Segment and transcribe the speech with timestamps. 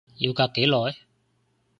[0.17, 0.95] 要隔幾耐？